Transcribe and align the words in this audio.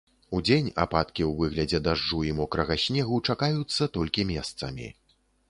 Удзень 0.35 0.69
ападкі 0.83 1.23
ў 1.29 1.37
выглядзе 1.41 1.79
дажджу 1.89 2.23
і 2.31 2.33
мокрага 2.39 2.79
снегу 2.85 3.21
чакаюцца 3.31 3.91
толькі 4.01 4.27
месцамі. 4.33 4.91